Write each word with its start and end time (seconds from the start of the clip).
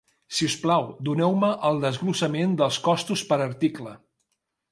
Si 0.35 0.45
us 0.51 0.53
plau, 0.61 0.87
doneu-me 1.09 1.49
el 1.69 1.77
desglossament 1.83 2.57
dels 2.63 2.79
costos 2.89 3.23
per 3.33 3.39
article. 3.49 3.93